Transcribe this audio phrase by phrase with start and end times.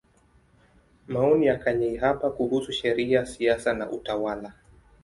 [1.07, 4.53] Maoni ya Kanyeihamba kuhusu Sheria, Siasa na Utawala.